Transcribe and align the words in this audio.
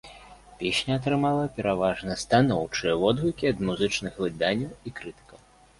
Песня 0.61 0.95
атрымала 0.99 1.43
пераважна 1.57 2.17
станоўчыя 2.23 2.97
водгукі 3.05 3.43
ад 3.53 3.57
музычных 3.69 4.13
выданняў 4.27 4.71
і 4.89 5.01
крытыкаў. 5.01 5.39